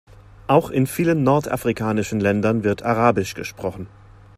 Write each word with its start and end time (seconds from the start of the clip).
Auch 0.47 0.71
in 0.71 0.87
vielen 0.87 1.21
nordafrikanischen 1.21 2.19
Ländern 2.19 2.63
wird 2.63 2.81
arabisch 2.81 3.35
gesprochen. 3.35 3.85